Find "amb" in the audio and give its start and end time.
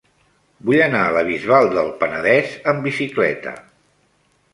2.73-2.89